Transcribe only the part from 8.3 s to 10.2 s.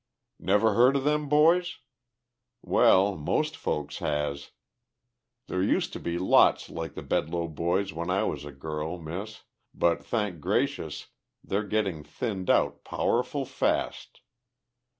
a girl, Miss, but